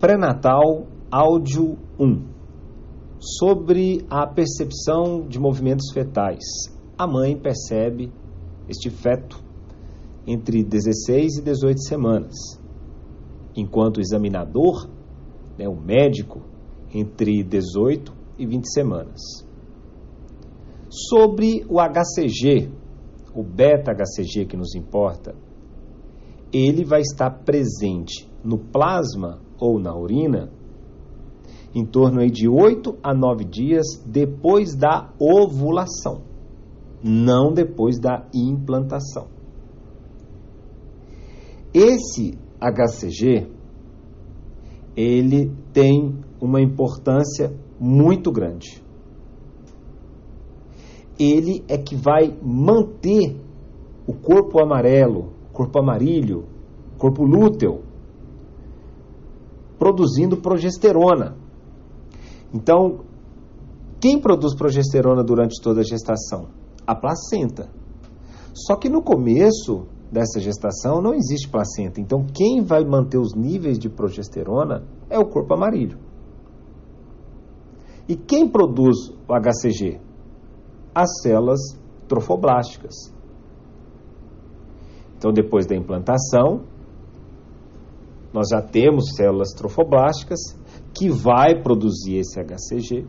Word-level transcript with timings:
Pré-natal, 0.00 0.86
áudio 1.10 1.76
1. 1.98 2.22
Sobre 3.18 4.06
a 4.08 4.28
percepção 4.28 5.26
de 5.26 5.40
movimentos 5.40 5.90
fetais. 5.92 6.44
A 6.96 7.04
mãe 7.04 7.36
percebe 7.36 8.12
este 8.68 8.90
feto 8.90 9.42
entre 10.24 10.62
16 10.62 11.38
e 11.38 11.42
18 11.42 11.82
semanas, 11.82 12.36
enquanto 13.56 13.96
o 13.96 14.00
examinador, 14.00 14.88
né, 15.58 15.68
o 15.68 15.74
médico, 15.74 16.42
entre 16.94 17.42
18 17.42 18.14
e 18.38 18.46
20 18.46 18.72
semanas. 18.72 19.20
Sobre 20.88 21.66
o 21.68 21.80
HCG, 21.80 22.70
o 23.34 23.42
beta-HCG 23.42 24.46
que 24.46 24.56
nos 24.56 24.76
importa, 24.76 25.34
ele 26.52 26.84
vai 26.84 27.00
estar 27.00 27.42
presente 27.42 28.30
no 28.44 28.58
plasma 28.58 29.47
ou 29.58 29.78
na 29.78 29.94
urina 29.96 30.50
em 31.74 31.84
torno 31.84 32.20
aí 32.20 32.30
de 32.30 32.48
8 32.48 32.98
a 33.02 33.14
9 33.14 33.44
dias 33.44 33.86
depois 34.06 34.74
da 34.74 35.12
ovulação, 35.18 36.22
não 37.02 37.52
depois 37.52 38.00
da 38.00 38.26
implantação. 38.34 39.26
Esse 41.72 42.38
HCG 42.60 43.46
ele 44.96 45.52
tem 45.72 46.18
uma 46.40 46.60
importância 46.60 47.52
muito 47.78 48.32
grande. 48.32 48.82
Ele 51.18 51.64
é 51.68 51.76
que 51.76 51.94
vai 51.94 52.36
manter 52.42 53.36
o 54.06 54.12
corpo 54.12 54.60
amarelo, 54.60 55.32
corpo 55.52 55.78
amarillo, 55.78 56.46
corpo 56.96 57.22
lúteo, 57.22 57.82
produzindo 59.78 60.36
progesterona. 60.36 61.36
Então, 62.52 63.00
quem 64.00 64.20
produz 64.20 64.54
progesterona 64.54 65.22
durante 65.22 65.60
toda 65.62 65.80
a 65.80 65.84
gestação? 65.84 66.48
A 66.86 66.94
placenta. 66.94 67.70
Só 68.54 68.76
que 68.76 68.88
no 68.88 69.02
começo 69.02 69.86
dessa 70.10 70.40
gestação 70.40 71.00
não 71.00 71.14
existe 71.14 71.48
placenta. 71.48 72.00
Então, 72.00 72.26
quem 72.34 72.62
vai 72.62 72.84
manter 72.84 73.18
os 73.18 73.34
níveis 73.34 73.78
de 73.78 73.88
progesterona 73.88 74.84
é 75.08 75.18
o 75.18 75.26
corpo 75.26 75.54
amarillo. 75.54 75.98
E 78.08 78.16
quem 78.16 78.48
produz 78.48 79.10
o 79.28 79.34
HCG? 79.34 80.00
As 80.94 81.20
células 81.22 81.60
trofoblásticas. 82.08 82.94
Então, 85.16 85.30
depois 85.32 85.66
da 85.66 85.76
implantação, 85.76 86.62
nós 88.32 88.48
já 88.50 88.60
temos 88.60 89.14
células 89.16 89.50
trofoblásticas 89.52 90.38
que 90.94 91.08
vai 91.08 91.62
produzir 91.62 92.16
esse 92.16 92.40
HCG. 92.40 93.06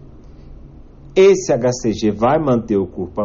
Esse 1.16 1.52
HCG 1.52 2.11
vai 2.11 2.39
manter 2.39 2.78
o 2.78 2.88
corpo, 2.88 3.22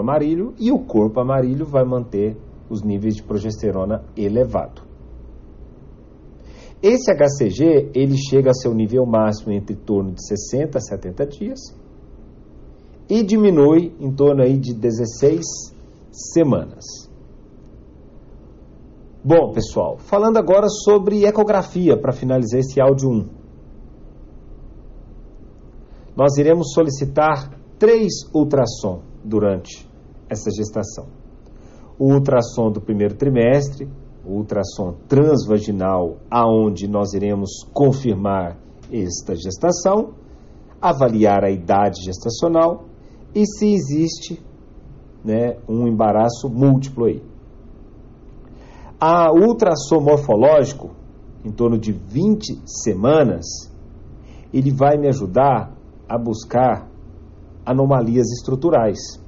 amarillo 0.00 0.54
e 0.58 0.70
o 0.70 0.78
corpo 0.78 1.20
amarillo 1.20 1.64
vai 1.64 1.84
manter 1.84 2.36
os 2.68 2.82
níveis 2.82 3.16
de 3.16 3.22
progesterona 3.22 4.04
elevado. 4.16 4.82
Esse 6.82 7.10
HCG 7.10 7.90
ele 7.94 8.16
chega 8.16 8.50
a 8.50 8.54
seu 8.54 8.74
nível 8.74 9.06
máximo 9.06 9.52
entre 9.52 9.74
torno 9.74 10.12
de 10.12 10.26
60 10.26 10.78
a 10.78 10.80
70 10.80 11.26
dias 11.26 11.60
e 13.08 13.22
diminui 13.22 13.94
em 13.98 14.12
torno 14.12 14.42
aí 14.42 14.58
de 14.58 14.74
16 14.74 15.42
semanas. 16.10 17.03
Bom, 19.26 19.52
pessoal, 19.52 19.96
falando 19.96 20.36
agora 20.36 20.68
sobre 20.68 21.24
ecografia 21.24 21.96
para 21.96 22.12
finalizar 22.12 22.60
esse 22.60 22.78
áudio 22.78 23.08
1. 23.08 23.28
Nós 26.14 26.36
iremos 26.36 26.74
solicitar 26.74 27.58
três 27.78 28.12
ultrassom 28.34 29.00
durante 29.24 29.88
essa 30.28 30.50
gestação. 30.50 31.06
O 31.98 32.12
ultrassom 32.12 32.70
do 32.70 32.82
primeiro 32.82 33.14
trimestre, 33.14 33.88
o 34.26 34.32
ultrassom 34.32 34.96
transvaginal, 35.08 36.18
aonde 36.30 36.86
nós 36.86 37.14
iremos 37.14 37.64
confirmar 37.72 38.58
esta 38.92 39.34
gestação, 39.34 40.16
avaliar 40.82 41.44
a 41.44 41.50
idade 41.50 42.02
gestacional 42.04 42.84
e 43.34 43.46
se 43.46 43.72
existe 43.72 44.44
né, 45.24 45.56
um 45.66 45.88
embaraço 45.88 46.50
múltiplo 46.50 47.06
aí. 47.06 47.33
A 49.06 49.30
ultrassom 49.30 50.00
morfológico, 50.00 50.92
em 51.44 51.52
torno 51.52 51.78
de 51.78 51.92
20 51.92 52.62
semanas, 52.64 53.44
ele 54.50 54.70
vai 54.70 54.96
me 54.96 55.06
ajudar 55.08 55.76
a 56.08 56.16
buscar 56.16 56.88
anomalias 57.66 58.30
estruturais. 58.30 59.20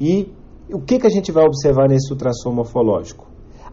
E 0.00 0.32
o 0.72 0.80
que, 0.80 0.98
que 0.98 1.06
a 1.06 1.10
gente 1.10 1.30
vai 1.30 1.44
observar 1.44 1.90
nesse 1.90 2.10
ultrassom 2.10 2.52
morfológico? 2.52 3.26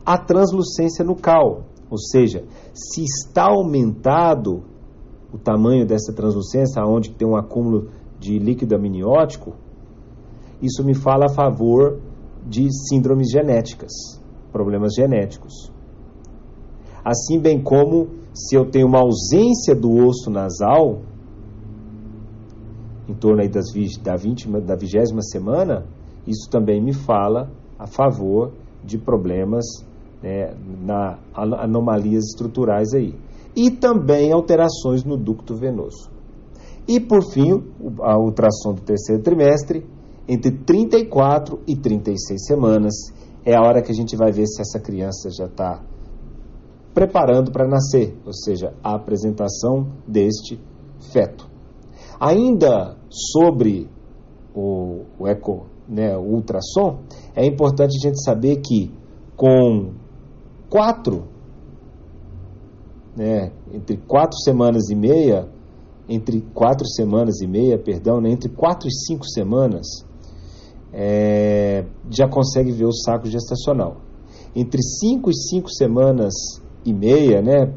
A 0.06 0.18
translucência 0.18 1.06
nucal, 1.06 1.64
ou 1.90 1.98
seja, 1.98 2.44
se 2.74 3.06
está 3.06 3.46
aumentado 3.46 4.62
o 5.32 5.38
tamanho 5.38 5.86
dessa 5.86 6.12
translucência, 6.12 6.84
onde 6.84 7.12
tem 7.12 7.26
um 7.26 7.38
acúmulo 7.38 7.92
de 8.20 8.38
líquido 8.38 8.76
amniótico, 8.76 9.54
isso 10.62 10.84
me 10.84 10.94
fala 10.94 11.28
a 11.28 11.34
favor 11.34 12.02
de 12.48 12.68
síndromes 12.88 13.30
genéticas, 13.30 13.92
problemas 14.52 14.94
genéticos. 14.96 15.72
Assim 17.04 17.40
bem 17.40 17.62
como 17.62 18.08
se 18.34 18.56
eu 18.56 18.70
tenho 18.70 18.88
uma 18.88 19.00
ausência 19.00 19.76
do 19.76 19.92
osso 20.06 20.30
nasal, 20.30 21.02
em 23.08 23.14
torno 23.14 23.42
aí 23.42 23.50
das, 23.50 23.66
da, 24.02 24.16
20, 24.16 24.50
da 24.62 24.76
vigésima 24.76 25.22
semana, 25.22 25.86
isso 26.26 26.50
também 26.50 26.82
me 26.82 26.94
fala 26.94 27.50
a 27.80 27.88
favor 27.88 28.52
de 28.84 28.98
problemas 28.98 29.66
né, 30.22 30.54
na 30.84 31.18
anomalias 31.34 32.26
estruturais 32.26 32.94
aí. 32.94 33.16
E 33.56 33.72
também 33.72 34.32
alterações 34.32 35.04
no 35.04 35.18
ducto 35.18 35.56
venoso. 35.56 36.12
E 36.88 37.00
por 37.00 37.24
fim, 37.24 37.64
a 38.02 38.18
ultrassom 38.18 38.74
do 38.74 38.82
terceiro 38.82 39.22
trimestre, 39.22 39.86
entre 40.28 40.52
34 40.52 41.62
e 41.66 41.76
36 41.76 42.46
semanas, 42.46 42.94
é 43.46 43.56
a 43.56 43.62
hora 43.62 43.82
que 43.82 43.92
a 43.92 43.96
gente 43.96 44.16
vai 44.16 44.32
ver 44.32 44.46
se 44.46 44.62
essa 44.62 44.80
criança 44.80 45.30
já 45.30 45.46
está 45.46 45.82
preparando 46.94 47.52
para 47.52 47.68
nascer, 47.68 48.18
ou 48.26 48.34
seja, 48.34 48.74
a 48.84 48.96
apresentação 48.96 49.88
deste 50.08 50.60
feto. 51.14 51.48
Ainda 52.20 52.98
sobre 53.10 53.88
o, 54.54 55.04
o 55.20 55.28
eco, 55.28 55.68
né, 55.88 56.18
o 56.18 56.24
ultrassom, 56.24 57.02
é 57.36 57.46
importante 57.46 57.96
a 57.98 58.08
gente 58.08 58.22
saber 58.24 58.58
que 58.58 58.92
com 59.36 59.94
quatro, 60.70 61.28
né, 63.16 63.52
entre 63.72 63.98
quatro 63.98 64.38
semanas 64.40 64.90
e 64.90 64.96
meia, 64.96 65.48
entre 66.10 66.42
quatro 66.54 66.88
semanas 66.88 67.42
e 67.42 67.48
meia, 67.48 67.78
perdão, 67.78 68.20
né, 68.20 68.32
entre 68.32 68.50
quatro 68.50 68.88
e 68.88 68.92
cinco 68.92 69.26
semanas, 69.26 70.07
é, 70.94 71.86
já 72.10 72.28
consegue 72.28 72.72
ver 72.72 72.86
o 72.86 72.94
saco 72.94 73.28
gestacional. 73.28 73.98
Entre 74.56 74.82
cinco 74.82 75.30
e 75.30 75.36
cinco 75.36 75.70
semanas 75.70 76.34
e 76.86 76.94
meia, 76.94 77.42
né, 77.42 77.74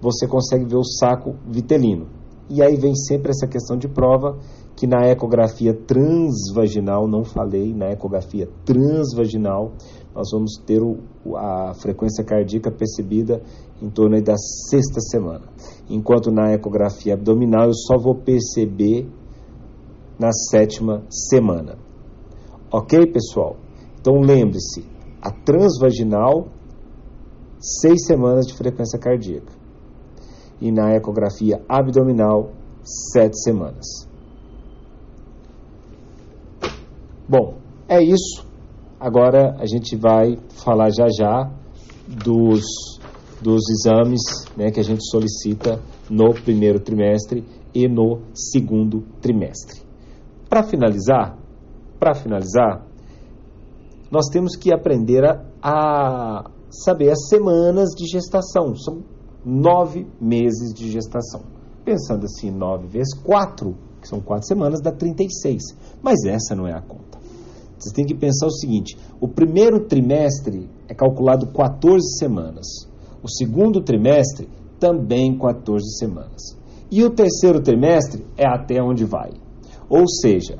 você 0.00 0.26
consegue 0.26 0.64
ver 0.64 0.76
o 0.76 0.84
saco 0.84 1.34
vitelino. 1.46 2.06
E 2.48 2.62
aí 2.62 2.76
vem 2.76 2.94
sempre 2.94 3.30
essa 3.30 3.46
questão 3.46 3.76
de 3.76 3.88
prova 3.88 4.38
que 4.76 4.86
na 4.86 5.08
ecografia 5.08 5.72
transvaginal, 5.72 7.06
não 7.06 7.24
falei, 7.24 7.72
na 7.72 7.90
ecografia 7.90 8.48
transvaginal, 8.64 9.72
nós 10.14 10.28
vamos 10.32 10.56
ter 10.64 10.82
o, 10.82 10.98
a 11.36 11.74
frequência 11.74 12.24
cardíaca 12.24 12.70
percebida 12.70 13.40
em 13.80 13.88
torno 13.88 14.20
da 14.22 14.36
sexta 14.36 15.00
semana. 15.00 15.46
Enquanto 15.88 16.30
na 16.30 16.52
ecografia 16.52 17.14
abdominal 17.14 17.66
eu 17.66 17.74
só 17.74 17.96
vou 17.96 18.14
perceber 18.14 19.08
na 20.18 20.32
sétima 20.32 21.02
semana. 21.08 21.83
Ok, 22.76 23.06
pessoal? 23.06 23.54
Então 24.00 24.20
lembre-se, 24.20 24.84
a 25.22 25.30
transvaginal, 25.30 26.48
seis 27.60 28.04
semanas 28.04 28.48
de 28.48 28.54
frequência 28.54 28.98
cardíaca. 28.98 29.52
E 30.60 30.72
na 30.72 30.92
ecografia 30.92 31.62
abdominal, 31.68 32.50
sete 33.12 33.40
semanas. 33.44 34.08
Bom, 37.28 37.58
é 37.88 38.02
isso. 38.02 38.44
Agora 38.98 39.54
a 39.60 39.66
gente 39.66 39.94
vai 39.94 40.36
falar 40.48 40.90
já 40.90 41.06
já 41.16 41.48
dos, 42.08 42.64
dos 43.40 43.62
exames 43.70 44.20
né, 44.56 44.72
que 44.72 44.80
a 44.80 44.84
gente 44.84 45.08
solicita 45.08 45.80
no 46.10 46.34
primeiro 46.34 46.80
trimestre 46.80 47.44
e 47.72 47.86
no 47.86 48.22
segundo 48.34 49.04
trimestre. 49.20 49.80
Para 50.48 50.64
finalizar, 50.64 51.43
para 52.04 52.14
finalizar, 52.14 52.84
nós 54.10 54.26
temos 54.30 54.56
que 54.56 54.74
aprender 54.74 55.24
a, 55.24 55.42
a 55.62 56.50
saber 56.70 57.10
as 57.10 57.28
semanas 57.28 57.94
de 57.96 58.06
gestação. 58.06 58.76
São 58.76 59.02
nove 59.42 60.06
meses 60.20 60.74
de 60.74 60.90
gestação. 60.90 61.40
Pensando 61.82 62.26
assim, 62.26 62.50
nove 62.50 62.86
vezes 62.88 63.14
quatro, 63.14 63.74
que 64.02 64.06
são 64.06 64.20
quatro 64.20 64.46
semanas, 64.46 64.82
dá 64.82 64.92
36. 64.92 65.62
Mas 66.02 66.26
essa 66.26 66.54
não 66.54 66.68
é 66.68 66.74
a 66.74 66.82
conta. 66.82 67.18
Você 67.78 67.90
tem 67.94 68.04
que 68.04 68.14
pensar 68.14 68.48
o 68.48 68.52
seguinte: 68.52 68.98
o 69.18 69.26
primeiro 69.26 69.86
trimestre 69.86 70.68
é 70.86 70.92
calculado 70.92 71.46
14 71.46 72.18
semanas. 72.18 72.66
O 73.22 73.30
segundo 73.30 73.80
trimestre, 73.80 74.46
também 74.78 75.38
14 75.38 75.96
semanas. 75.98 76.54
E 76.90 77.02
o 77.02 77.08
terceiro 77.08 77.62
trimestre 77.62 78.26
é 78.36 78.46
até 78.46 78.82
onde 78.82 79.06
vai. 79.06 79.30
Ou 79.88 80.06
seja, 80.06 80.58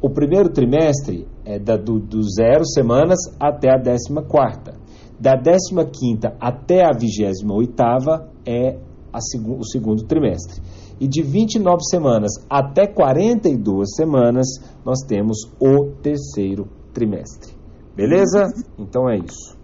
o 0.00 0.08
primeiro 0.08 0.48
trimestre 0.50 1.26
é 1.44 1.58
da, 1.58 1.76
do, 1.76 1.98
do 1.98 2.22
zero 2.22 2.64
semanas 2.64 3.18
até 3.38 3.72
a 3.72 3.78
décima 3.78 4.22
quarta. 4.22 4.74
Da 5.18 5.34
décima 5.34 5.84
quinta 5.84 6.36
até 6.40 6.84
a 6.84 6.92
vigésima 6.92 7.54
oitava 7.54 8.28
é 8.46 8.78
a 9.12 9.20
seg 9.20 9.44
o 9.50 9.64
segundo 9.64 10.04
trimestre. 10.04 10.62
E 11.00 11.08
de 11.08 11.22
29 11.22 11.82
semanas 11.90 12.32
até 12.48 12.86
42 12.86 13.88
semanas, 13.96 14.46
nós 14.84 15.00
temos 15.00 15.50
o 15.60 15.90
terceiro 16.02 16.68
trimestre. 16.92 17.52
Beleza? 17.96 18.44
Então 18.78 19.08
é 19.08 19.16
isso. 19.16 19.57